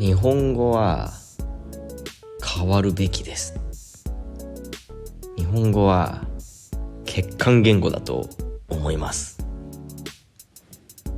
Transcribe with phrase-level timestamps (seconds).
[0.00, 1.10] 日本語は
[2.42, 3.52] 変わるべきです。
[5.36, 6.22] 日本語は
[7.04, 8.26] 欠陥言語だと
[8.70, 9.44] 思います。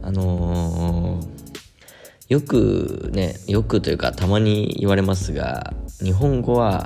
[0.02, 1.28] あのー、
[2.28, 5.72] よくねよくというかたまに言われますが
[6.02, 6.84] 日本語は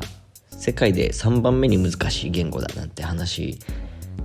[0.50, 3.58] 世界で3番目に難しい言語だなんて話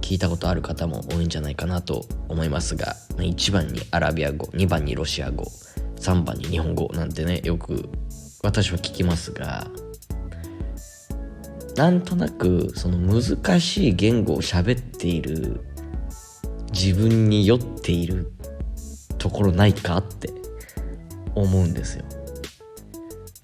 [0.02, 5.46] 聞いたことある方も多いんじゃないかなと思いますが1番にアラビア語2番にロシア語。
[6.02, 7.90] 3番に日本語なんてねよく
[8.44, 9.68] 私は聞きますが
[11.76, 15.62] なんとなくその難しい言語を喋っている
[16.74, 18.34] 自分に酔っている
[19.18, 20.30] ところないかって
[21.36, 22.06] 思うんですよ。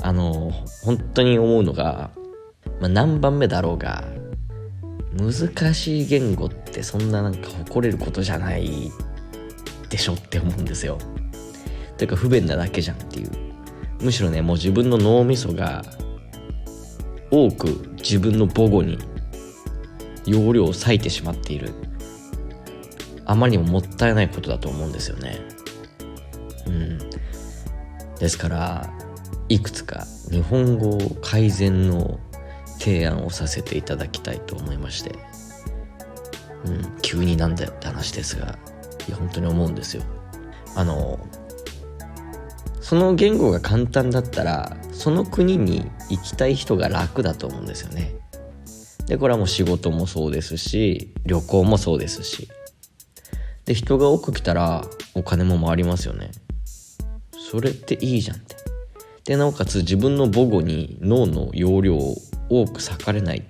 [0.02, 0.52] あの
[0.84, 2.12] 本当に思うのが、
[2.80, 4.04] まあ、何番目だろうが
[5.14, 8.92] 難しい言語ってそんななんか誇れることじゃない
[9.90, 10.98] でしょって思うんですよ。
[11.98, 13.32] というか不便なだけじゃんっていう。
[14.02, 15.84] むしろねもう自分の脳みそが
[17.32, 19.00] 多く自分の母語に
[20.26, 21.74] 容量を割いてしまっている。
[23.26, 25.40] あまりにももったいないことだと思うんですよね。
[26.68, 27.00] うん。
[28.20, 28.90] ですから
[29.50, 32.20] いくつか日本語改善の
[32.80, 35.16] 提案をさせていただきたいと思いまして。
[36.66, 36.98] うん。
[37.02, 38.58] 急になんだよって話ですが
[39.08, 40.04] いや本当に思うんですよ。
[40.76, 41.20] あの
[42.88, 48.16] その言語が簡単だったらその国に行きたい人が楽だと思うんですよね。
[49.08, 52.48] でこれはもう仕事もそうですし旅行もそうですし。
[53.66, 56.32] で人が多く来たらお金も回りますよね。
[57.52, 58.56] それっていいじゃんって。
[59.26, 62.16] でなおかつ自分の母語に脳の容量を
[62.48, 63.44] 多く割かれない。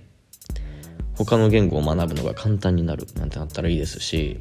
[1.14, 4.40] 他の言語を学ぶのが簡単になるなんてなったらいいですし。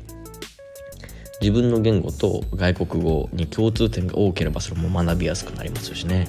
[1.41, 6.29] 自分の言語と外国語に共通点が多ければそれも学びやすくなりますしね。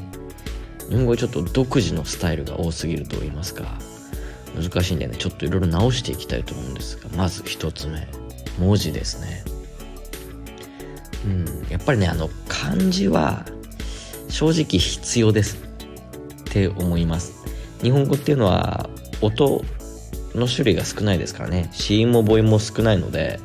[0.90, 3.78] 日本語はちょっと独自のスタイルが多すぎると言いますか。
[4.56, 5.16] 難しいんでね。
[5.18, 7.10] ちょっといろいろ直していきたいと思うんですが。
[7.16, 8.08] まず一つ目。
[8.60, 9.44] 文字ですね。
[11.26, 11.68] うん。
[11.70, 13.46] やっぱりねあの漢字は
[14.30, 17.46] 正直必要ですって思います。
[17.82, 18.90] 日本語っていうのは
[19.22, 19.64] 音
[20.36, 21.70] の種類が少ないですからね。
[21.72, 23.40] 子音も母音も少ないので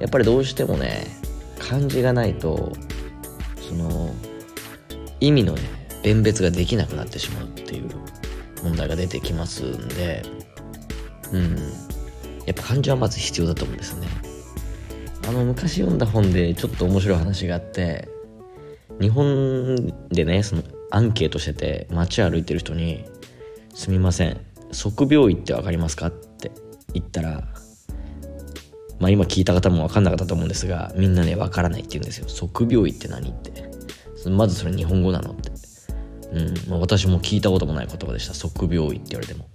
[0.00, 1.06] やっぱりどうしてもね
[1.58, 2.72] 漢字がないと
[3.68, 4.12] その
[5.20, 5.60] 意味のね
[6.02, 7.90] 弁別ができなくなってしまうっていう
[8.62, 10.22] 問題が出てきますんで
[11.32, 11.56] うん
[12.46, 14.06] やっぱ漢字はまず必要だと思うんですね
[15.26, 18.08] あの昔読んだ本でちょっと面白い話があって
[19.00, 23.04] 日本でねそのアンケートしてて街歩いてる人に
[23.74, 24.40] 「すみません
[24.72, 26.52] 測病医って分かりますか?」って
[26.92, 27.53] 言ったら
[29.04, 32.26] まあ今聞いた方も分かんなかったと思うんですがみんなね分からないって言うんですよ。
[32.26, 33.52] 測病医って何って。
[34.30, 35.50] まずそれ日本語なのって。
[36.32, 36.70] うん。
[36.70, 38.32] まあ、私も聞いたこともない言葉でした。
[38.32, 39.46] 測病医って言われても。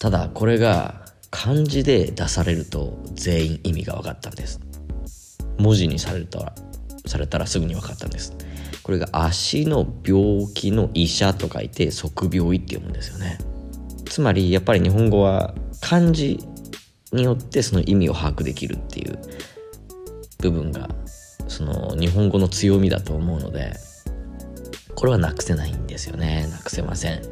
[0.00, 4.60] ただこれが漢字で出されると全員意味が分かったんです。
[5.56, 6.52] 文字にされたら
[7.06, 8.36] されたらすぐに分かったんです。
[8.82, 13.38] これが足の病気の医者と書いて測病医って読むんですよね。
[14.04, 16.38] つまりやっぱり日本語は漢字
[17.12, 19.18] によってその意味を把握できるっていう
[20.38, 20.88] 部分が
[21.48, 23.74] その日本語の強みだと思うので
[24.94, 26.48] これはなくせないんですよね。
[26.50, 27.22] なくせません。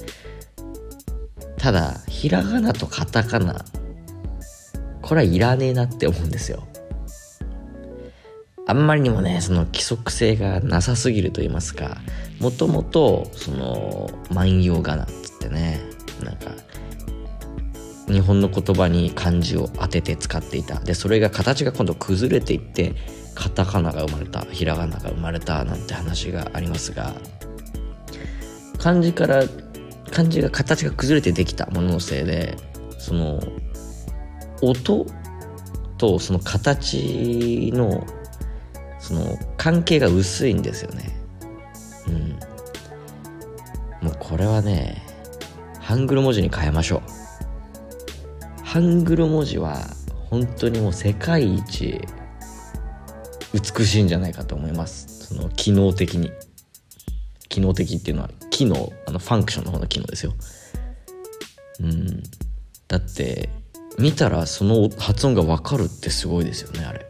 [1.59, 3.65] ただひらがなとカタカナ
[5.03, 6.63] これはいらねえなって思うんですよ。
[8.69, 11.99] あんまりにもねその規則性がなさすぎると言いますか
[12.41, 15.81] もともとその万葉仮名っつってね
[16.23, 16.51] なんか
[18.09, 20.79] 日本の言葉に漢字を当てて使っていた。
[20.81, 22.95] でそれが形が今度崩れていって
[23.35, 27.15] カタカナが生まれたひらがなが生まれたなんて話がありますが
[28.79, 29.45] 漢字から
[30.11, 32.57] 漢字が形が崩れてできたもののせいで
[32.99, 33.41] その
[34.63, 35.07] 音
[35.99, 38.07] とその形の
[38.99, 41.17] その関係が薄いんですよね。
[42.09, 42.31] うん。
[44.07, 45.03] もうこれはね
[45.81, 47.16] ハングル文字に変えましょう。
[48.67, 49.79] ハングル文字は
[50.29, 52.01] 本当にもう世界一
[53.55, 55.29] 美しいんじゃないかと思います。
[55.29, 56.33] その機能的に。
[57.49, 60.35] 機能的っていうのは機能あのファンクションの方の機能ですよ。
[61.81, 62.23] うん。
[62.89, 63.49] だって
[64.01, 67.07] 見たらその発音が分かるってすごいですよねあれ。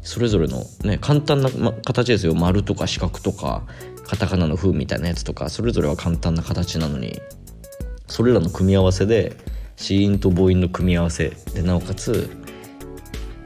[0.00, 2.34] それぞれのね簡単な、ま、形ですよ。
[2.34, 3.66] 丸とか四角とか
[4.04, 7.20] カタカナの風みたいなやつとかそれぞれは簡単な形なのに
[8.06, 9.36] それらの組み合わせで
[9.76, 11.30] 子音と母音の組み合わせ。
[11.54, 12.30] でなおかつ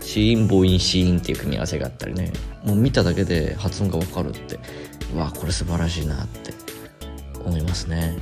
[0.00, 2.32] 子音母音子音っていう組み合わせがあったりね。
[2.64, 4.56] もう見ただけで発音が分かるって。
[5.16, 6.52] わあこれ素晴らしいなって。
[7.44, 8.18] 思いますね。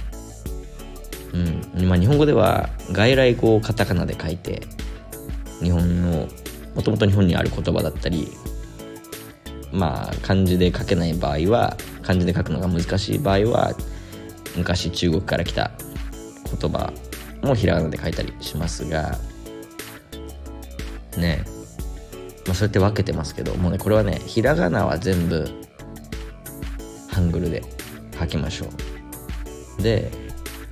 [1.32, 1.88] うん。
[1.88, 4.62] まあ日本語では外来語をカタカナで書いて
[5.60, 6.28] 日本の
[6.74, 8.28] もともと日本にある言葉だったり
[9.72, 13.74] まあ漢字で書けない場合は漢字で書くのが難しい場合は
[14.56, 15.70] 昔中国から来た
[16.60, 16.92] 言葉
[17.44, 19.18] もひらがなで書いたりしますが
[21.16, 21.44] ね。
[22.46, 25.48] まあそうやって分けてますけどもうねこれはねひらがなは全部
[27.08, 27.62] ハングルで
[28.18, 28.66] 書きましょ
[29.78, 29.82] う。
[29.82, 30.10] で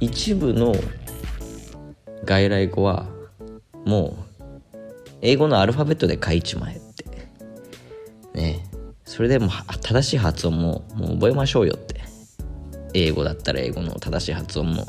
[0.00, 0.74] 一部の
[2.24, 3.06] 外来語は
[3.84, 4.76] もう
[5.22, 7.04] 英語のアルファベットで書いちまえって。
[8.34, 8.64] ね。
[9.04, 9.50] それでも
[9.82, 12.02] 正しい発音ももう覚えましょうよって。
[12.94, 14.86] 英語だったら英語の正しい発音も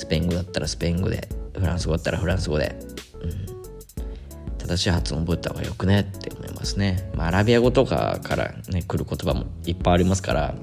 [0.00, 2.74] スペイン語だったらスペイン語でフランス語だったらフランス語で、
[3.22, 10.54] うん、正しい発音覚えた方がよくねって思いますね、まあ、アラビア語とかからね来る言葉もいっぱいありますから、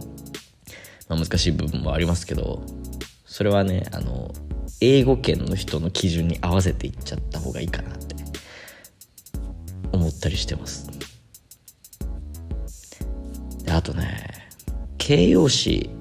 [1.08, 2.64] まあ、難しい部分もありますけど
[3.26, 4.34] それはねあの
[4.82, 8.16] 英語圏の人の基準に合わせていっちゃった方がいいかなって
[9.92, 10.90] 思ったりしてます。
[13.64, 14.50] であとね
[14.98, 15.92] 形容詞。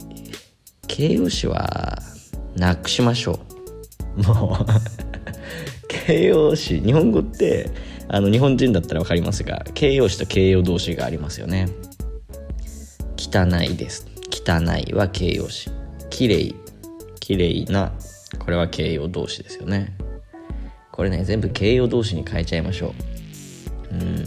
[0.88, 1.98] 形容詞は
[2.56, 3.41] なくしましょ
[4.17, 4.23] う。
[4.23, 4.67] もう
[5.88, 7.70] 形容詞日本語って
[8.08, 11.69] あの日本人だったら分かりますが形容詞と形容動詞がありますよね。
[13.17, 14.06] 汚いです。
[14.31, 15.70] 汚いは形容詞。
[16.11, 16.55] 綺麗。
[17.20, 17.93] 綺麗な
[18.38, 19.97] これは形容動詞ですよね。
[20.93, 22.94] これね全部形容動詞に変えちゃいましょ
[23.91, 23.94] う。
[23.94, 24.25] うん。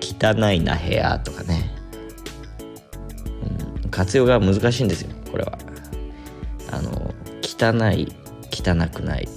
[0.00, 1.70] 汚いな部屋とかね、
[3.84, 5.58] うん、活用が難しいんですよこれは。
[7.62, 8.08] 汚い
[8.50, 9.28] 汚くない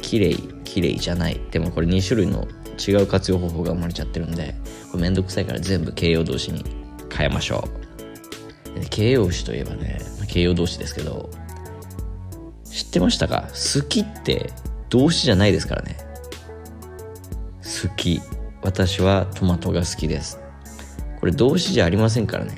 [0.00, 1.40] 綺麗綺麗じゃない。
[1.50, 2.46] でもこれ2種類の
[2.78, 4.54] 違う活用方法が生まれちゃってるんで
[4.90, 6.64] これめんどくさいから全部形容動詞に
[7.12, 7.68] 変えましょ
[8.76, 8.88] う。
[8.90, 9.98] 形容詞といえばね
[10.28, 11.30] 形容動詞ですけど
[12.64, 13.48] 知ってましたか？
[13.48, 14.52] 好きって
[14.88, 15.98] 動詞じゃないですからね。
[17.60, 18.20] 好き。
[18.62, 20.38] 私はトマトが好きです。
[21.20, 22.54] これ動詞じゃありませんからね。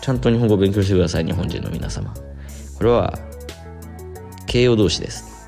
[0.00, 2.14] ちゃんと日本語を勉強してください日本人の皆様。
[2.76, 3.18] これは
[4.48, 5.46] 形容動詞です。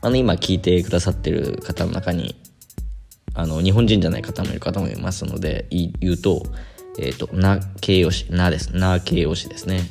[0.00, 2.34] あの、今聞いてくださってる方の中に、
[3.34, 6.42] あの、日本人じゃない方もいる方もいますので、言うと、
[6.98, 8.74] えっ、ー、と、な形容詞、なです。
[8.74, 9.82] な形容詞ですね。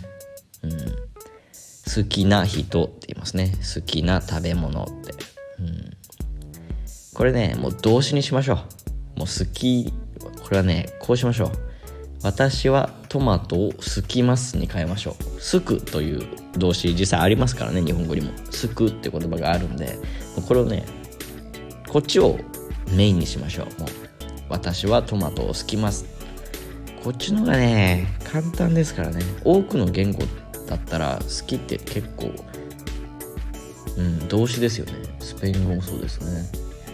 [0.64, 0.72] うん。
[0.72, 3.52] 好きな人って言いますね。
[3.76, 5.14] 好きな食べ物って。
[5.60, 5.94] うん。
[7.14, 8.58] これね、もう動詞にしましょう。
[8.58, 8.64] も
[9.18, 9.94] う好き、
[10.42, 11.73] これはね、こうしましょう。
[12.24, 15.42] 私はトマトをすきますに変えましょう。
[15.42, 16.26] すくという
[16.58, 18.32] 動詞実際ありますからね、日本語にも。
[18.50, 20.00] すくって言葉があるんで、
[20.48, 20.86] これをね、
[21.90, 22.40] こっちを
[22.96, 23.66] メインにしましょう。
[23.80, 23.90] もう
[24.48, 26.06] 私はトマトをすきます。
[27.04, 29.22] こっちのがね、簡単ですからね。
[29.44, 30.24] 多くの言語
[30.68, 32.32] だったら好きって結構、
[33.98, 34.94] うん、動詞ですよね。
[35.20, 36.50] スペイン語もそうですね。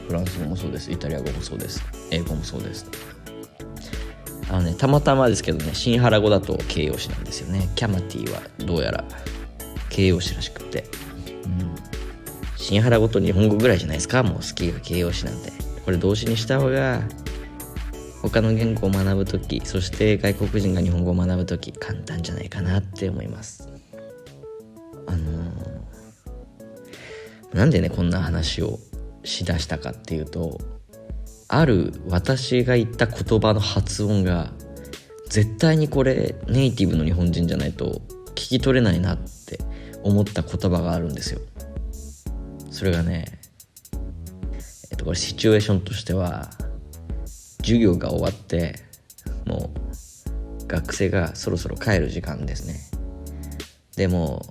[0.07, 0.91] フランス語もそうです。
[0.91, 1.83] イタリア語もそうです。
[2.09, 2.87] 英語もそうです。
[4.49, 7.69] あのね、たまたまですけどね、新原語だと形容詞なんですよね。
[7.75, 9.03] キャマティはどうやら
[9.89, 10.85] 形容詞らしくて。
[11.45, 11.75] うん。
[12.57, 15.51] 新原語と日本語ぐらいじゃないですか、もう好きが形容詞なんて。
[15.85, 17.01] これ動詞にした方が、
[18.21, 23.69] 他の言語を学ぶ時そして外国人が日本語を学ぶ時簡単じゃないかなって思います
[25.07, 28.77] あのー、なんでねこんな話を
[29.23, 30.59] しだしたかっていうと
[31.49, 34.51] ある私が言った言葉の発音が
[35.29, 39.59] 絶対にこれネイティブの日本人じゃないと聞き取れないなって
[40.03, 41.41] 思った言葉があるんですよ。
[42.69, 43.25] それがね
[44.91, 46.51] えっとこれシチュエーションとしては
[47.61, 48.75] 授業が終わって
[49.45, 49.71] も
[50.63, 52.79] う学生がそろそろ帰る時間ですね。
[53.97, 54.45] でも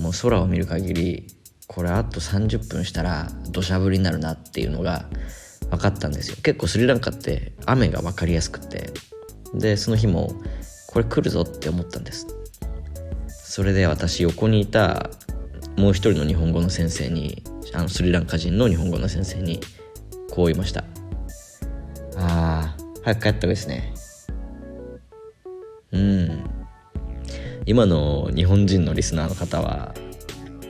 [0.00, 1.26] もう空を見る限り
[1.68, 5.08] これあと30分したら土砂降りになるなっていうのが
[5.70, 6.36] 分かったんですよ。
[6.42, 8.90] 結構スリランカって雨が分かりやすくて。
[9.54, 10.34] でその日も
[10.88, 12.26] これ来るぞって思ったんです。
[13.28, 15.10] それで私横にいた
[15.76, 19.60] もう一人の日本語の先生にあのスリランカ人の日本語の先生に
[20.30, 20.84] こう言いました。
[22.16, 23.94] ああ早く帰った方がいいですね。
[25.92, 26.44] うん。
[27.64, 29.94] 今の日本人のリスナーの方は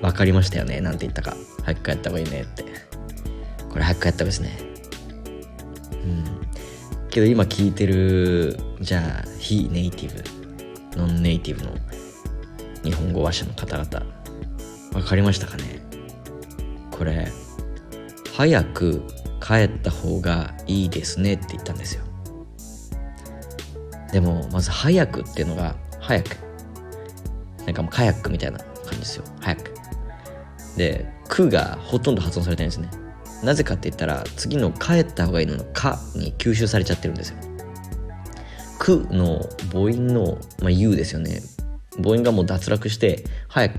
[0.03, 1.37] 分かりましたよねなんて言ったか。
[1.65, 2.65] 早く帰った方がいいねって。
[3.71, 4.68] これ早く帰った方がいいですね。
[6.05, 6.25] うん。
[7.11, 10.15] けど今聞いてるじゃあ非ネイティ
[10.93, 11.73] ブノンネイティブの
[12.85, 14.07] 日本語話者の方々
[14.93, 15.83] 分かりましたかね？
[16.91, 17.29] これ
[18.37, 19.03] 早く
[19.41, 22.05] 帰った方がいいですねって言ったんですよ。
[24.13, 26.37] でもまず早くっていうのが早く。
[27.67, 29.25] なんかもうカヤックみたいな感じですよ。
[29.41, 29.75] 早く。
[30.77, 33.08] で「く」がほとんど発音されてないんですね。
[33.43, 37.37] なぜかって言ったら次の「帰った方がいいの」の「か」に吸収されちゃってるんですよ
[38.79, 41.43] 「く」の母音の「まあ、U」ですよね
[42.03, 43.79] 母音がもう脱落して早く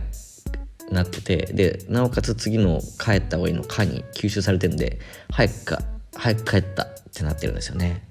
[0.91, 4.99] なっててでなおかつ次の「帰った方がいいの」「か」に吸収されてるんで
[5.29, 5.81] 早くか
[6.15, 8.07] 早く帰ったってなってるんですよね。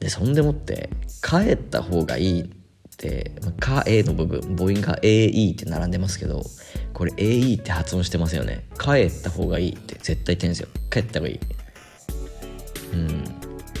[0.00, 0.90] でそんでもって
[1.22, 2.46] 帰った方がいいっ
[2.96, 6.44] て「か」「え」の部分母音が「AE」って並んでますけど
[6.92, 8.66] これ AE って発音してますよね。
[8.78, 10.68] 帰った方がいいって絶対言ってるんですよ。
[10.90, 11.40] 帰った方がいい。
[12.92, 13.24] うん。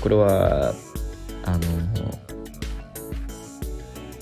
[0.00, 0.74] これは
[1.44, 1.60] あの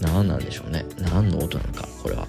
[0.00, 0.84] 何なんでしょうね。
[0.98, 2.26] 何の音なのかこれは。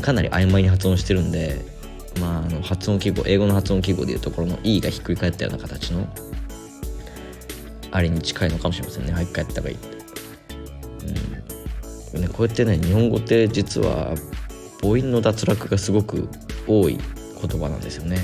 [0.00, 1.72] かなり曖昧に発音してるんで
[2.20, 6.06] まあ、あの発音記号英語の発音記号でいうところの E がひっくり返ったような形の
[7.90, 9.12] あれに近いのかもしれませんね。
[9.12, 9.88] 早く帰った方がいいって、
[12.14, 12.22] うん。
[12.22, 14.14] ね、こうやってね日本語って実は
[14.82, 16.28] 母音の脱落がすごく
[16.66, 18.18] 多い言葉なんですよね。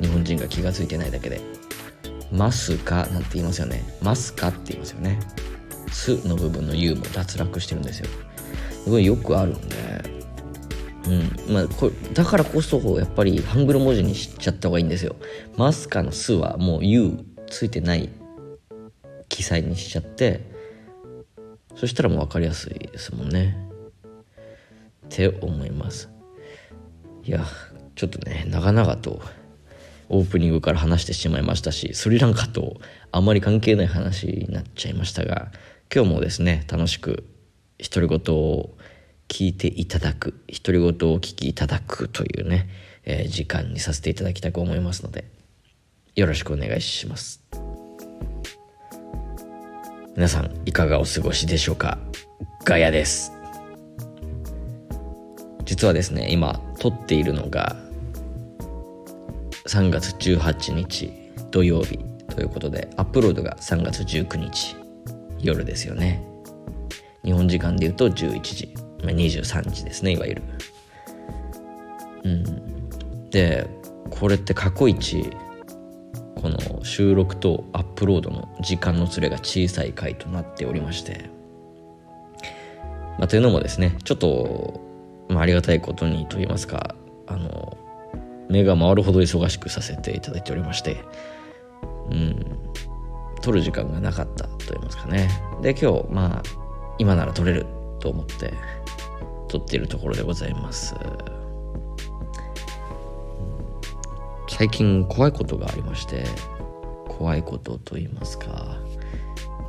[0.00, 1.40] 日本人が気が付いてないだけで
[2.32, 5.20] 「ますか」なんて言いますよね「ますか」って言いますよね
[5.92, 8.06] 「す」の部分の「U」も脱落してるんですよ。
[8.84, 9.76] これよくあるんで。
[11.06, 11.54] うん。
[11.54, 15.16] まあ、これだからこそやっぱりハングル文字にしちゃった方がいいんですよ。
[15.56, 18.08] マスカの「す」はもう「U」ついてない
[19.28, 20.40] 記載にしちゃって
[21.74, 23.69] そしたらもう分かりやすいですもんね。
[25.10, 26.08] って思います。
[27.24, 27.44] いや
[27.96, 29.20] ちょっとね長々と
[30.08, 32.80] オープニングから話してしまいましたしスリランカと
[33.12, 35.52] あまり関係ない話になっちゃいましたが
[35.94, 37.24] 今日もですね楽しく
[37.78, 38.70] 独り言を
[39.28, 42.68] 聞いていただく独り言を聞きいただくというね、
[43.04, 45.24] えー、時間にさせていただきたく思いますので
[46.16, 47.42] よろしくお願いします。
[50.16, 51.98] 皆さんいかがお過ごしでしょうか？
[52.64, 53.39] ガヤです。
[55.70, 57.76] 実はですね今撮っているのが
[59.68, 61.12] 3月18日
[61.52, 62.00] 土曜日
[62.34, 64.74] ということでアップロードが3月19日
[65.38, 66.24] 夜ですよね。
[67.24, 68.74] 日本時間で言うと11時
[69.04, 70.42] ま、23時ですねいわゆる。
[72.24, 73.30] うん。
[73.30, 73.68] で
[74.10, 75.30] これって過去一
[76.34, 81.30] この収録とアップロードの時間のズレが小さい回となっておりまして、
[83.20, 84.89] まあ、というのもですねちょっと、
[85.30, 86.94] まあ、ありがたいことにと言いますか
[87.26, 87.78] あの
[88.50, 91.04] 目が回るほど忙しくさせていただいておりまして
[92.10, 92.60] うん
[93.40, 95.28] 撮る時間がなかったと言いますかね。
[95.62, 96.42] で今日まあ
[96.98, 97.64] 今なら撮れる
[97.98, 98.52] と思って
[99.48, 100.94] 撮っているところでございます。
[104.48, 106.24] 最近怖いことがありまして
[107.08, 108.76] 怖いことと言いますか、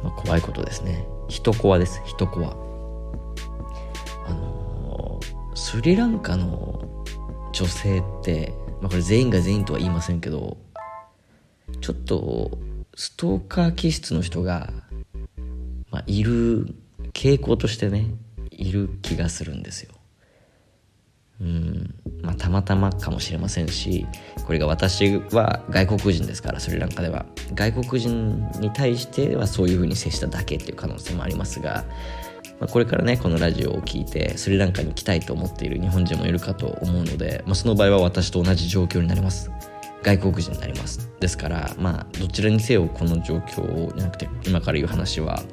[0.03, 1.07] まあ、怖いことですね。
[1.29, 2.01] 人コアです。
[2.03, 2.70] 人コア
[5.71, 7.05] スリランカの
[7.53, 8.51] 女性って、
[8.81, 10.57] まあ、これ全員が全員とは言いませんけど
[11.79, 12.59] ちょっと
[12.93, 14.69] ストーカー気質の人が、
[15.89, 16.75] まあ、いる
[17.13, 18.07] 傾向としてね
[18.49, 19.93] いる気がするんですよ。
[21.39, 24.05] うんまあ、たまたまかもしれませんし
[24.45, 27.25] これが私は外国人ですからスリランカでは
[27.55, 31.85] 外国人に対してはそういうふうに接しただけっていう可能性もありますが、
[32.61, 39.51] まあ、これからねこのラジオを聴いてスリランカに来たいと思っている日本人もいるかと思うので、まあ、その場合は私と同じ状況になります。
[40.03, 41.11] 外国人になります。
[41.19, 45.43] ですからまあどちらにせよこの状況じゃなくて今から言う話は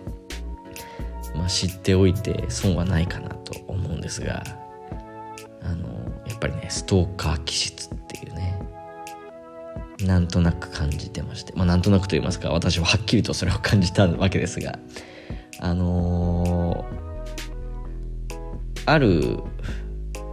[1.38, 4.42] まあ、知っておいて損はないかなと思うんですが
[5.62, 5.88] あの
[6.26, 8.58] やっぱりねストーカー気質っていうね
[10.04, 14.78] なんとなく感じてましてまあなんとなくと言いますか私ははっきりとそれを感じたわけですが
[15.60, 16.48] あのー、
[18.87, 19.38] ある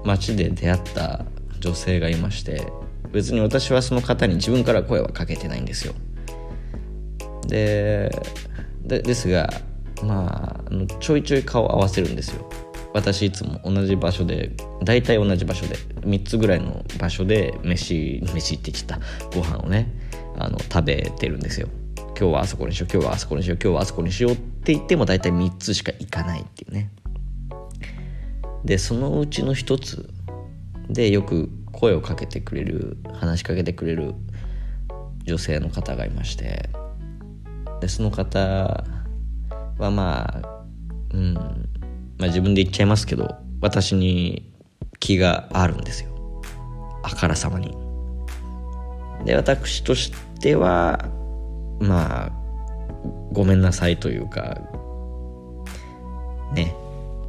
[0.04, 1.26] 街で出会った
[1.60, 2.72] 女性がいまして
[3.12, 5.94] 別に私はその方に自分から声はかけてないんですよ。
[7.48, 8.12] で
[8.84, 9.50] ですが
[10.04, 12.50] まあちょいちょい顔合わせるんですよ。
[12.94, 14.52] 私いつも同じ場所で
[14.84, 19.92] 大体同じ場所で3つぐらいの場所で飯飯って言っちゃったご飯をね
[20.38, 21.68] あの食べてるんですよ。
[22.18, 26.90] 今日はあそこにしよう今日はあそこにしよう今日はあそこにしようって言っても大体3つしか行かないっていうね。
[28.64, 30.10] でそのうちの1つ
[30.90, 34.16] でよく声をかけてくれる話しかけてくれる
[35.26, 36.70] 女性の方がいまして。
[37.82, 38.40] でその方
[39.78, 40.64] はまあ
[41.14, 41.42] うんま
[42.22, 44.54] あ自分で言っちゃいますけど私に
[45.02, 46.42] 気があるんですよ。
[47.04, 47.76] あからさまに。
[49.26, 51.06] で私としては
[51.80, 52.32] まあ
[53.32, 54.58] ごめんなさいというか
[56.54, 56.74] ね、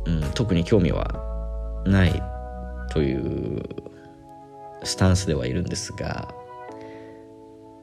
[0.06, 2.22] うん、特に興味はない
[2.90, 3.62] という
[4.84, 6.34] スタンスではいるんですが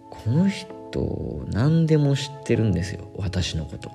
[0.09, 3.91] この人何でも知ってるんですよ私のこと。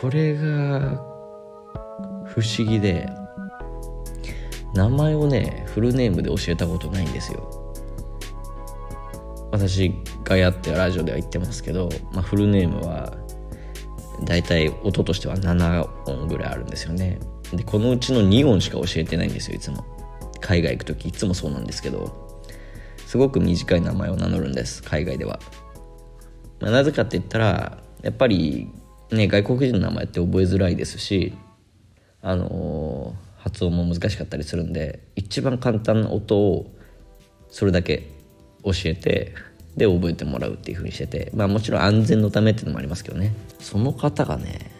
[0.00, 1.02] これが
[2.26, 3.08] 不思議で
[4.72, 7.59] 名前をねフルネームで教えたことないんですよ。
[9.50, 13.16] 私がやってラジオでは言ってますけど、まあ、フルネームは
[14.24, 17.18] 大体音としては7音ぐらいあるんですよね。
[17.52, 19.84] でこのうちの2音しか教えてないんですよいつも。
[20.40, 22.30] 海外行く時いつもそうなんですけど。
[23.10, 25.40] すごく短い名前を名乗るんです海外では、
[26.60, 28.68] まあ、なぜかって言ったらやっぱり
[29.10, 31.34] ね外国人の名前って覚えづらいですし
[32.22, 36.72] あのー、発音も難しかったりするんで一番簡単な音を
[37.48, 38.08] それだけ
[38.64, 39.34] 教えて
[39.76, 43.32] で覚えてもらうっていう風にしててまあもちろん安全のためっていうのもありますけどね。
[43.60, 44.70] その方がね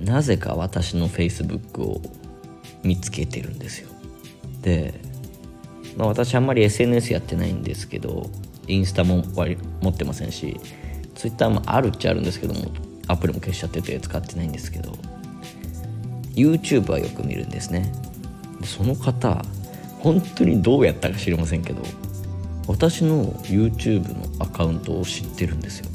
[0.00, 2.02] なぜか私の Facebook を
[2.82, 3.88] 見つけてるんですよ。
[4.62, 4.94] で、
[5.96, 8.30] まあ、私あんまり SNS やってないんですけど
[8.66, 9.24] インスタも
[9.80, 10.58] 持ってませんし
[11.14, 12.70] Twitter もあるっちゃあるんですけども
[13.06, 14.92] アプリも消しちゃってて使ってないんですけど
[16.34, 17.92] YouTube はよく見るんですね。
[18.64, 19.44] その方
[20.00, 21.82] 本当にどうやったか知りませんけど
[22.66, 25.86] 私の YouTube のアカウントを知ってるんですよ。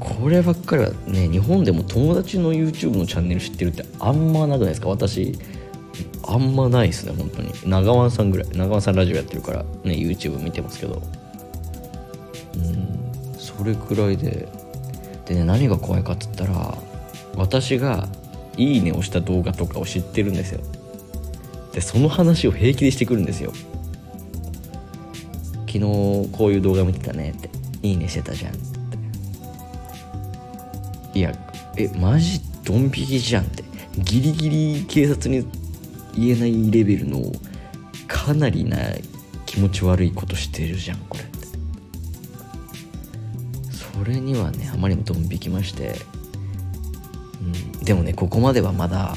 [0.00, 4.88] こればっかりはね日本でも友達の YouTube のチャンネル知ってるってあんまなくないですか？
[4.88, 5.38] 私
[6.26, 7.52] あんまないですね本当に。
[7.64, 11.02] 長湾さんぐらい長湾さんラジオやってるからね YouTube 見てますけど。
[12.56, 14.48] うんそれくらいで。
[15.26, 16.76] でね何が怖いかっつったら
[17.34, 18.08] 私が
[18.58, 20.60] 「いいね」をした動画とかを知ってるんですよ。
[21.72, 23.52] でその話を平気でしてくるんですよ。
[25.74, 27.50] 昨日こういう動画見てたねって。
[27.82, 28.56] いいねしてたじゃんっ
[31.12, 31.18] て。
[31.18, 31.32] いや
[31.76, 33.64] えマジドン引きじゃんって。
[33.98, 35.44] ギリギリ警察に
[36.16, 37.20] 言えないレベルの
[38.06, 38.78] かなりな
[39.46, 41.24] 気持ち悪いことしてるじゃんこれ
[43.70, 45.94] それにはねあまりにもドン引きまして、
[47.40, 49.14] うん、でもねここまではまだ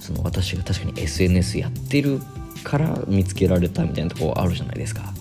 [0.00, 2.20] その私が確かに SNS やってる
[2.64, 5.12] から見つけられたみたいなとこあるじゃないですか。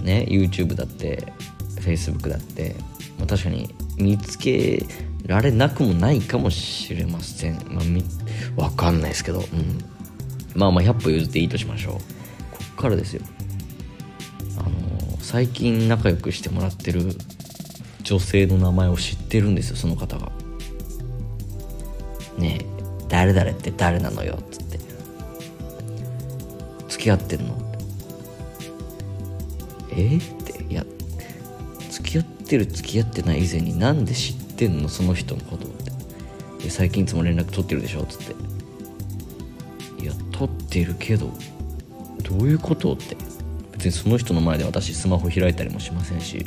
[0.00, 1.32] ね YouTube だって
[1.76, 2.76] Facebook だって、
[3.18, 4.84] まあ、確かに見つけ
[5.26, 8.02] られなくもないかもしれません、まあ、み
[8.56, 9.78] 分かんないですけど、うん、
[10.54, 11.94] まあまあ100歩譲っていいとしましょう。
[11.94, 12.00] こ
[12.72, 13.22] っからですよ。
[14.58, 17.14] あの、最近仲良くしてもらってる
[18.02, 20.32] 女性の名前を知ってるんですよその方が。
[22.38, 22.66] ねえ
[23.08, 24.78] 誰々って誰なのよっつって。
[26.88, 27.69] 付き合ってんの。
[29.96, 30.84] えっていや
[31.90, 35.90] 付き合ってる付き合ってない以前になんで知ってんのその人のことって。
[36.64, 38.34] で最近いつも連絡取ってるでしょっつっ
[39.96, 40.02] て。
[40.02, 41.30] いや取ってるけど
[42.22, 43.16] どういうことって。
[43.72, 46.44] 別にその人の前で私スマホ開いたりもしませんし。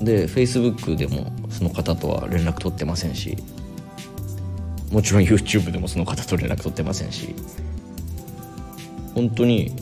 [0.00, 3.36] で Facebook でもその方とは連絡取ってませんし。
[4.92, 7.34] もちろん YouTube でもその方と連絡取ってませんし。
[9.14, 9.72] 本当に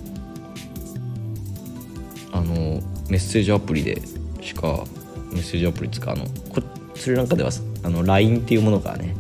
[3.17, 4.03] メッセージアプリで
[4.43, 4.85] しか
[5.33, 6.27] メッセージアプリ使うの。
[6.51, 6.61] こ
[6.95, 7.51] スリランカでは
[7.83, 9.17] あの LINE っていうものがね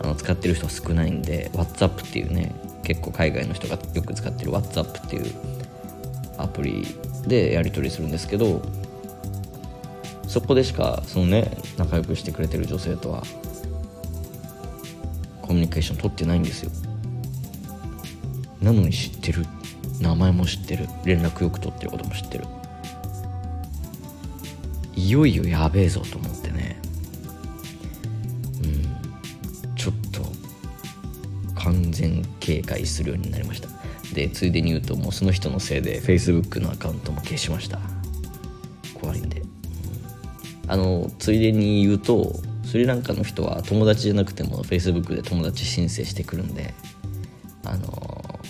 [0.00, 2.54] あの使ってる人は少ないんで WhatsApp っていうね
[2.84, 5.34] 結構海外の人がよく使ってる WhatsApp っていう
[6.38, 6.86] アプリ
[7.26, 8.62] でやり取りするんですけど
[10.26, 13.24] そこでしかそのね仲良くしてくれてる女性とは
[15.42, 16.70] コミュニケーション取ってないんですよ。
[18.62, 19.44] なのに知ってる。
[20.00, 20.88] 名前も知ってる。
[21.04, 22.46] 連絡よく取ってることも知ってる。
[24.96, 26.80] いよいよやべえぞと思ってね。
[28.62, 28.66] う
[29.66, 29.74] ん。
[29.74, 30.22] ちょっと
[31.54, 33.68] 完全警戒するようになりました。
[34.14, 37.80] でついでに言うともうその人のせいで Facebook のアカウントも消しました。
[38.94, 39.46] 怖いんで、うん、
[40.68, 42.32] あのついでに言うと
[42.64, 46.74] スリランカの人は友達じゃなくても Facebook で友達申請してくるんで
[47.64, 48.40] あの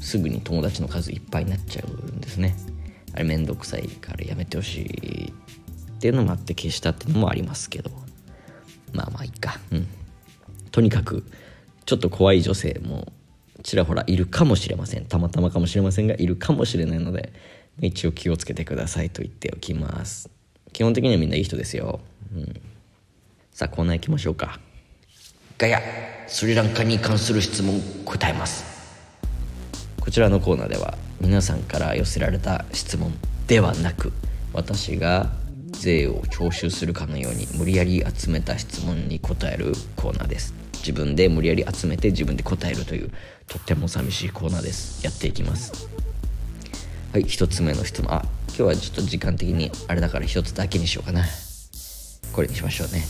[0.00, 2.56] すぐに友達の数いっぱいになっちゃうんですね。
[3.14, 5.32] あれめんどくさいからやめてほしい。
[5.98, 7.90] っていうのもあって消したっていうのもありますけど。
[8.92, 9.58] まあまあいいか。
[9.72, 9.88] うん。
[10.70, 11.24] とにかく
[11.86, 13.12] ちょっと怖い女性も
[13.64, 15.06] ちらほらいるかもしれません。
[15.06, 17.32] たまたまかもしれませんがいるかもしれないので
[17.80, 20.30] 一応気をつけてくださいと言っておきます。
[20.72, 22.00] 基本的にはみんないい人ですよ、
[22.32, 22.60] うん、
[23.50, 24.60] さあコーナー行きましょうか。
[25.58, 25.80] ガヤ
[26.28, 28.64] スリランカに関する質問答えます。
[30.00, 33.12] こちらのコーナーでは皆さんから寄せられた質問
[33.48, 34.12] ではなく
[34.52, 35.32] 私が
[35.80, 40.54] 税を徴収するかのように無理やり集めた質問に答えるコーナーです。
[40.74, 43.10] 自分で無理やり集めて自分で答えるという
[43.46, 45.04] とっても寂しいコーナーです。
[45.04, 45.88] やっていきます。
[47.12, 48.12] はい1つ目の質問。
[48.12, 51.24] あ今日はちょっと時間的にあれだから1つだけにしようかな。
[52.32, 53.04] これにしましょうね。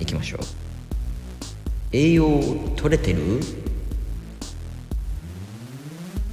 [0.00, 0.40] いきましょう。
[1.92, 2.40] 栄養
[2.76, 3.40] 取れてる？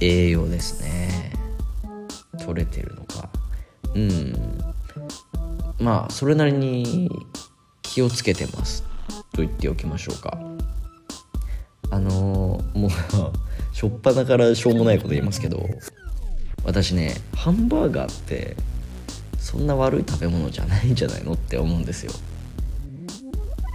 [0.00, 1.32] 栄養ですね。
[2.44, 3.30] 取れてるのか。
[3.94, 4.73] うん。
[5.84, 7.10] まあそれなりに
[7.82, 8.84] 気をつけてます
[9.34, 10.38] と言っておきましょうか。
[11.90, 12.90] あのー、もう
[13.76, 15.68] しょっぱなからしょうもないこと言いますけど
[16.64, 18.56] 私ねハンバーガーって
[19.38, 22.12] そんな悪い食べ物じゃないんじゃないのって思うんですよ。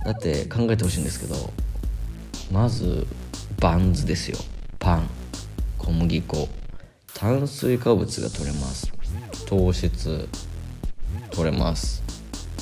[0.04, 1.54] だって考えてほしいんですけど
[2.52, 3.06] まず
[3.60, 4.38] バンズですよ。
[4.80, 5.08] パン
[5.78, 6.50] 小麦粉
[7.13, 8.91] 炭水化物が取れます。
[9.45, 10.28] 糖質。
[11.32, 12.02] 取れます。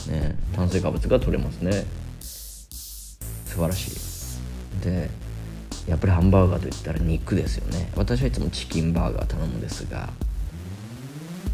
[0.09, 1.85] ね炭水化物が取れますね。
[2.19, 3.17] 素
[3.55, 4.83] 晴らしい。
[4.83, 5.09] で
[5.87, 7.91] やっぱりハンバーガーといったら肉ですよね。
[7.95, 10.09] 私はいつもチキンバーガー頼むんですが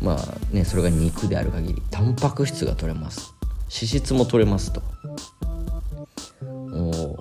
[0.02, 3.34] まあねそれが肉である限りタンパク質が取れます。
[3.64, 4.82] 脂質も取れますと。
[6.42, 7.18] も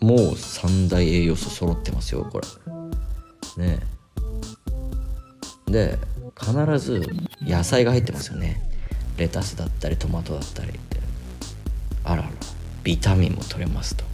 [0.00, 2.40] うもう三大栄養素揃ってますよこ
[3.56, 3.64] れ。
[3.64, 3.80] ね。
[5.66, 5.98] で
[6.38, 7.02] 必ず
[7.42, 8.67] 野菜が入ってますよね。
[9.18, 10.78] レタスだったりトマトだったりって。
[12.04, 12.30] あらら。
[12.84, 14.04] ビタミンも取れますと。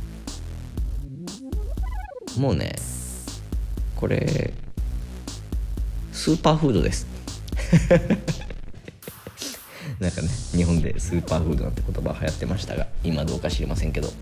[2.40, 2.75] もうね
[3.95, 4.53] これ
[6.12, 7.07] スーパーフードです。
[10.01, 14.12] なんかね日本でスーパーフードなんて言葉流行ってましたが今どうか知りませんけど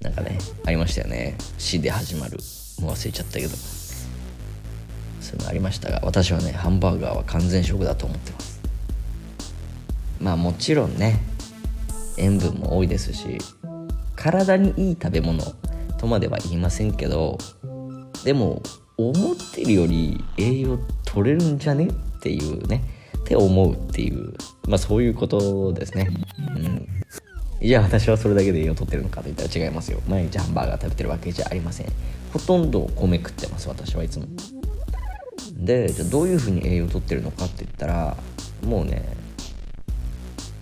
[0.00, 2.38] なんかねありましたよね「死」で始まる。
[2.80, 3.54] もう忘れちゃったけど。
[5.20, 8.55] そういうのありましたが私はねハンバーガーは完全食だと思ってます。
[10.20, 11.20] まあもちろんね
[12.16, 13.38] 塩分も多いですし
[14.14, 15.42] 体にいい食べ物
[15.98, 17.38] とまでは言いませんけど
[18.24, 18.62] でも
[18.96, 22.82] 思ってるより栄養取れるんじゃねっていうね
[23.18, 24.34] って思うっていう
[24.66, 26.08] まあそういうことですね。
[26.54, 26.88] うん。
[27.60, 30.00] じゃあ私はそれだけで栄養取ってるのかといったら違いますよ。
[30.08, 31.86] 毎日ハンバーガー食べてるわけじゃありません。
[32.32, 34.26] ほとんど米食ってます私はいつも。
[35.52, 38.16] でじゃあどういうふうに栄養取ってるのかって言ったら
[38.64, 39.04] もうね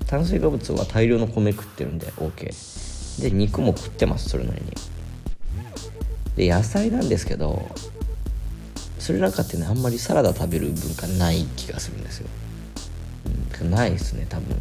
[0.07, 4.73] 炭水化物は大量の米食ってるんで OK で肉も食ってますそれなりに。
[6.37, 7.69] で野菜なんですけど
[8.99, 12.29] スリランカってねあんまりサラダ食べる文化ない気がするんですよ、
[13.61, 14.61] うん、ないですね多分。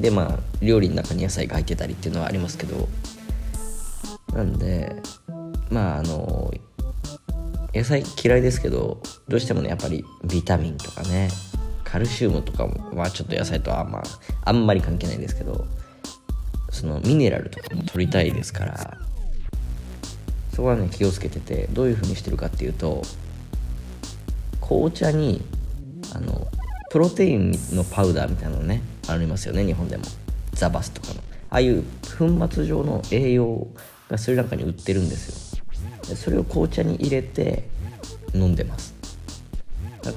[0.00, 2.88] でまあ料理の中に野菜が入ってたりっていうのはありますけど。
[4.34, 4.96] なんで
[5.70, 6.52] まああの
[7.74, 11.28] 野菜嫌いですけどどうしてもねやっぱりビタミンとかね。
[11.92, 14.02] カルシウムとかもはちょっと野菜とはまあ
[14.46, 15.66] あんまり関係ないですけど
[16.70, 18.96] そのミネラルとかも取りたいですから
[20.54, 23.02] そこはね気をつけててどういう風にしてるかっていうと
[24.62, 25.42] 紅茶に
[26.14, 26.48] あの
[26.90, 30.04] プロテインのパウダーみたいなのねありますよね日本でも。
[30.52, 31.20] ザバスとかの。
[31.50, 31.84] ああいう
[32.18, 33.68] 粉末状の栄養
[34.08, 35.64] がスリランカに売ってるんですよ。
[36.08, 37.64] でそれを紅茶に入れて
[38.32, 38.94] 飲んでます。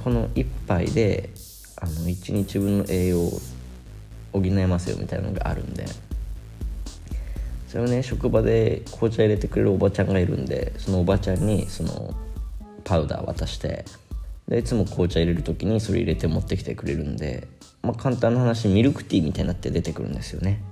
[0.04, 1.30] この1杯で
[1.78, 3.42] あの1日分の栄養を
[4.34, 5.86] 補えますよみたいなのがあるんで。
[7.68, 12.14] それをね職場で紅茶入れてくれるおばちゃんがいるんでそのおばちゃんにその
[12.86, 13.84] パウダー渡して
[14.48, 17.50] でいつも紅茶入れる時にそれ入れて持ってきてくれるんで、
[17.82, 20.64] まあ、簡単な話ミルクティーみたいになって出てくるんですよね。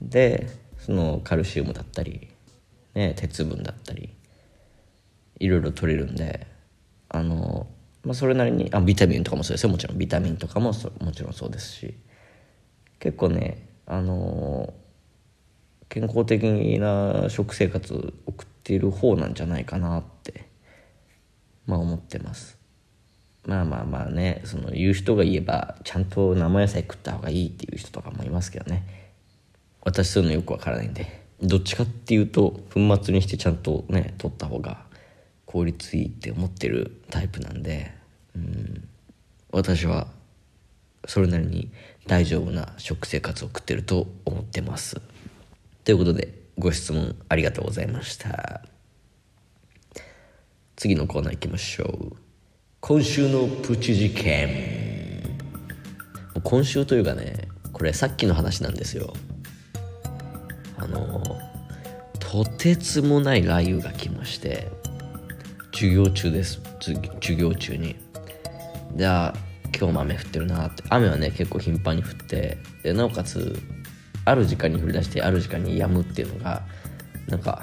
[0.00, 0.46] で
[0.78, 2.28] そのカルシウムだったり、
[2.94, 4.08] ね、鉄分だったり
[5.38, 6.46] いろいろ取れるんで
[7.10, 7.66] あの、
[8.06, 9.70] まあ、それなりにあビタミンとかもそうですよ。
[9.70, 11.94] もちろんビタミンとかももちろんそうですし。
[13.00, 14.72] 結構ねあの
[15.88, 16.44] 健康的
[16.78, 20.46] な食生活送っている方なんじゃないかなって
[21.66, 22.56] まあ思ってます。
[23.44, 28.84] まあまあまあねその言う人が言えばちゃんと生野菜食った方がいいっていう人とかもいますけどね。
[29.82, 34.86] 私そういうのよくわからないんでどっちかっていうと粉末にしてちゃんとね取った方が
[35.44, 37.95] 効率いいって思ってるタイプなんで
[38.36, 38.88] うん。
[39.50, 40.08] 私は
[41.06, 41.70] それなりに
[42.06, 45.00] 大丈夫な食生活を送ってると思ってます。
[45.84, 48.62] ということでご質問ありがとうございました。
[50.76, 52.16] 次のコーナー行きましょう。
[52.80, 55.38] 今週のプチ事件。
[56.44, 59.14] 今週というかねこれさっきの話なんですよ。
[60.76, 61.22] あの
[62.18, 64.68] とてつもない雷雨が来まして
[65.72, 66.60] 授業中です。
[66.80, 68.05] 授業中に。
[68.94, 69.34] じゃあ
[69.76, 70.84] 今日も雨降ってるなって。
[70.88, 73.60] 雨はね結構頻繁に降ってでなおかつ
[74.24, 76.62] ある時間に降り出してある時間に止むっていうのが
[77.28, 77.62] なんか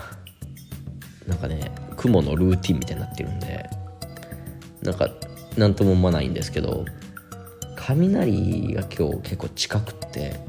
[1.28, 3.70] なんかね雲のルーティンみたいになってるんで
[4.82, 5.10] なんか
[5.58, 6.86] 何とも思わないんですけど
[7.76, 10.40] 雷が今日結構近くって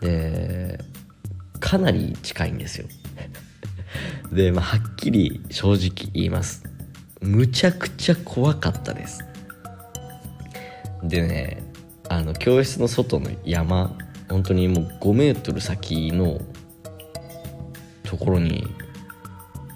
[0.00, 0.78] で
[1.60, 2.86] かなり近いんですよ。
[4.32, 6.62] で、まあ、はっきり正直言います。
[7.20, 9.24] むちゃくちゃ怖かったです。
[11.02, 11.62] でね
[12.08, 13.96] あの教室の外の山
[14.28, 16.40] 本当にもう5メートル先の
[18.04, 18.66] ところに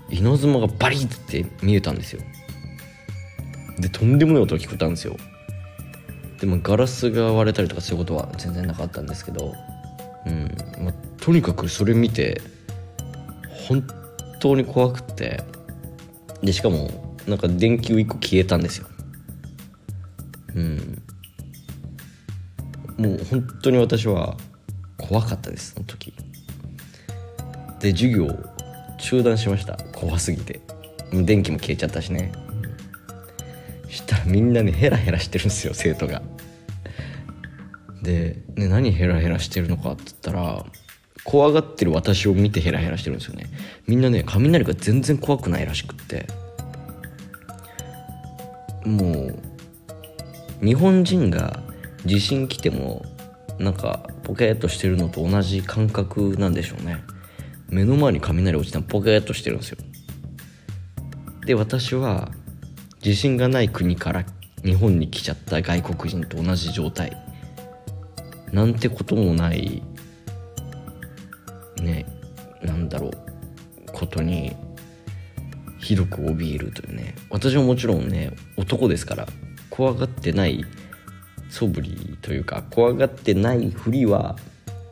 [0.09, 2.23] 稲妻がバリッって見えたんですよ。
[3.79, 5.17] でとんでもない音が聞こえたんですよ。
[6.41, 9.55] でもガラスが割れたりとかそういうことは全然なかったんですけど
[10.27, 12.41] うん、まあ、とにかくそれ見て
[13.69, 13.87] 本
[14.41, 15.43] 当に怖くて
[16.43, 18.87] でしかもなんか電球1個消えたんですよ。
[20.55, 21.03] うん。
[22.99, 24.37] もう本当に私は
[24.99, 26.13] 怖かったですその時。
[27.81, 28.29] で授業
[28.99, 29.77] 中断しました。
[29.95, 30.61] 怖すぎて。
[31.13, 32.33] 電気も消えちゃったしね。
[33.89, 36.23] したらみんなねヘラヘラしてるんですよ生徒が。
[38.03, 40.65] で、ね、何ヘラヘラしてるのかって言ったら
[41.25, 43.47] 怖がってる私を見てヘラヘラしてるんですよね。
[43.87, 46.27] みんなね雷が全然怖くないらしくって。
[48.85, 49.31] も
[50.63, 51.63] う日本人が
[52.05, 53.05] 地震来ても
[53.59, 57.03] なんかポケーっとしてるのと同じ感覚なんでしょうね。
[57.69, 59.79] 目の前に雷落ちたらポケーっとしてるんですよ。
[61.47, 62.31] で私は
[63.01, 64.25] 地震がない国から
[64.65, 67.17] 日本に来ちゃった外国人と同じ状態。
[68.53, 69.83] なんてこともない
[71.81, 72.05] ね
[72.63, 73.13] なんだろう
[73.93, 74.57] ことに
[75.81, 77.15] ひどく怯えるというね。
[77.31, 79.27] 私はもちろんね男ですから
[79.71, 80.65] 怖がってない
[81.49, 84.37] 素振りというか怖がってないふりは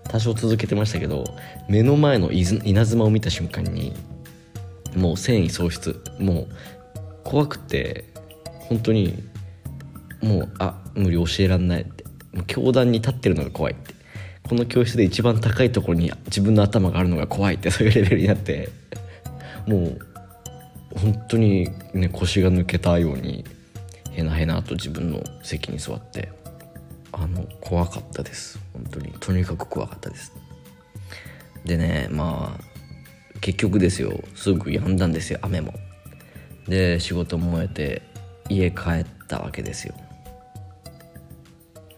[0.08, 1.24] 多少続けてましたけど
[1.68, 3.92] 目の前の稲妻を見た瞬間に
[4.96, 6.00] もう繊維喪失。
[6.18, 6.48] もう
[7.22, 8.04] 怖くて
[8.60, 9.22] 本当に
[10.22, 12.04] もうあ無理教えらんないって。
[12.32, 13.94] もう教壇に立ってるのが怖いって。
[14.48, 18.70] この教室で一番高いところに自分の頭があるのが怖いってそういうレベルになって。
[19.66, 20.07] もう
[20.94, 23.44] 本当にね腰が抜けたように
[24.12, 26.32] へなへなと自分の席に座って
[27.12, 28.58] あの怖かったです。
[28.72, 29.12] 本当に。
[29.20, 30.32] とにかく怖かったです。
[31.64, 34.20] でねまあ結局ですよ。
[34.34, 35.74] すぐ止んだんですよ雨も。
[36.66, 38.02] で仕事も終えて
[38.48, 39.94] 家帰ったわけですよ。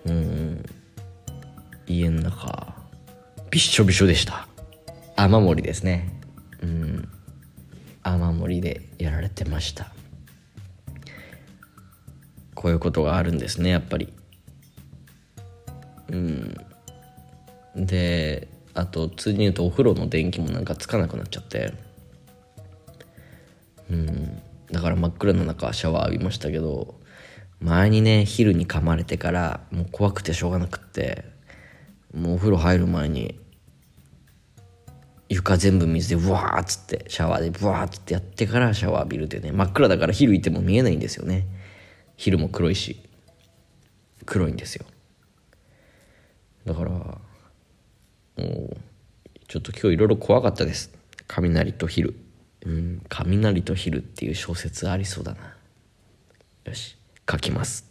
[0.07, 0.64] うん。
[1.87, 2.74] 家の中
[3.50, 4.46] びっしょびしょでした。
[5.16, 6.19] 雨漏りですね。
[9.61, 9.92] ました。
[12.55, 14.11] こういうことがあるんですねやっぱり。
[16.09, 16.57] うん。
[17.77, 21.75] であとついに言うとお風呂の電気もなんかつかなくなっちゃって。
[23.90, 24.42] うん。
[24.73, 26.94] だから真っ暗の中シャワー浴びましたけど
[27.61, 31.25] 前にね昼に噛まれてからもう怖くてしょうがなくって
[32.14, 33.39] もうお風呂入る前に
[35.30, 39.52] 床全部水でブワーっつってシャワーでブワーっつってやってからシャワー浴びるってね。
[39.52, 41.46] 真っ暗だから昼いても見えないんですよね。
[42.16, 43.00] 昼も黒いし。
[44.26, 44.84] 黒いんですよ。
[46.66, 47.18] だからも
[48.36, 48.76] う
[49.46, 50.92] ちょっと今日いろいろ怖かったです。
[51.28, 52.16] 雷と昼。
[52.66, 55.54] うん雷と昼っていう小説ありそうだな。
[56.64, 56.96] よし
[57.30, 57.88] 書きます。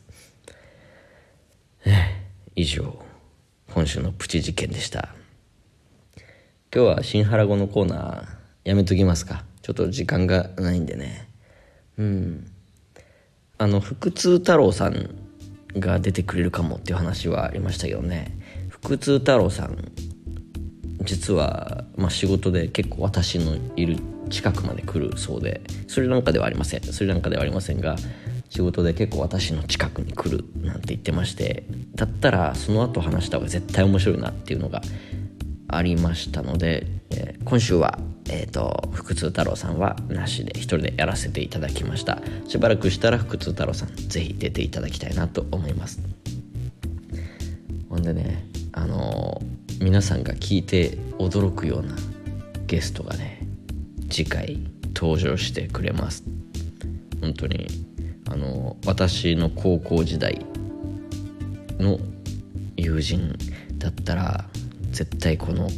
[2.58, 3.02] 以上
[3.73, 5.15] 今週のプチ事件でした。
[6.72, 8.26] 今日は新原語のコーナー
[8.64, 9.44] やめときますか。
[9.64, 11.28] ちょっと時間がないんでね。
[11.98, 12.52] うん。
[13.58, 15.10] あの腹痛太郎さん
[15.80, 18.38] が出てくれるかもっていう話はありましたけどね。
[18.84, 19.92] 腹痛太郎さん
[21.02, 23.98] 実は、まあ、仕事で結構私のいる
[24.30, 26.84] 近くまで来るそうでスリランカではありません。
[26.84, 27.96] スリランカではありませんが
[28.52, 31.64] 仕事で結構私の近くに来るなんて言ってまして
[31.96, 34.84] だったらその後話した方が絶対面白いなっていうのが
[35.70, 42.20] ありましたので、えー、今週は、えーと、腹痛太郎さんはなしで一人でやらせていただきました。
[42.48, 46.00] しばらくしたら腹痛太郎さんぜひ出ていただきたいなと思います。
[47.90, 51.96] ほんでねあのー、皆さんが聞いて驚くような
[52.68, 53.42] ゲストがね
[54.10, 54.60] 次回
[54.94, 56.24] 登場してくれます。
[57.22, 57.68] 本当に
[58.30, 60.46] あの私の高校時代
[61.80, 62.00] の
[62.78, 63.36] 友人
[63.78, 64.46] だったら
[65.00, 65.70] 絶対この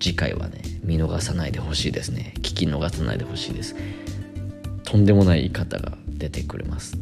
[0.00, 2.32] 次回はね見逃さないでほしいですね。
[2.38, 3.76] 聞き逃さないでほしいです。
[4.84, 6.96] とんでもない方が出てくれます。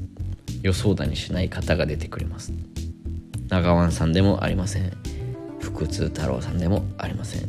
[0.64, 2.52] 予想だにしない方が出てくれます。
[3.48, 4.92] 長湾さんでもありません。
[5.60, 7.42] 福津太郎さんでもありません。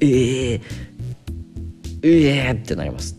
[0.00, 0.60] ええー、
[2.04, 3.16] ええー、ってなります。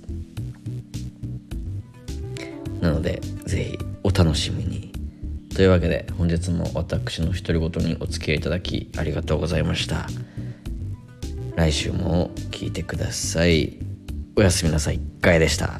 [2.80, 4.67] なのでぜひお楽しみに。
[5.58, 10.06] というわけで本日も私の独り言にお付き合いいただきありがとうございました。
[11.56, 13.80] 来週も聞いてください。
[14.36, 15.00] おやすみなさい。
[15.20, 15.80] ガヤでした。